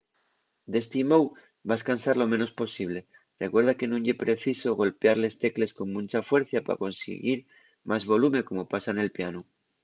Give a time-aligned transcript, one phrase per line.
[0.71, 1.25] d’esti mou
[1.69, 2.99] vas cansar lo menos posible
[3.43, 7.39] recuerda que nun ye preciso golpiar les tecles con muncha fuercia pa consiguir
[7.89, 9.41] más volume como pasa nel pianu